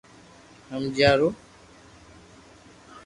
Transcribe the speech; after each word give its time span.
ھمجيا 0.71 1.11
رو 1.19 1.27